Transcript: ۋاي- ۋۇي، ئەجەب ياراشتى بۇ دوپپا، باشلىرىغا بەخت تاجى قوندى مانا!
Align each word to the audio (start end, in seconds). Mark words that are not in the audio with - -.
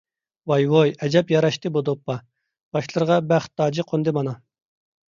ۋاي- 0.51 0.63
ۋۇي، 0.71 0.93
ئەجەب 1.07 1.33
ياراشتى 1.35 1.73
بۇ 1.75 1.85
دوپپا، 1.91 2.17
باشلىرىغا 2.79 3.21
بەخت 3.35 3.57
تاجى 3.63 3.89
قوندى 3.93 4.17
مانا! 4.19 4.37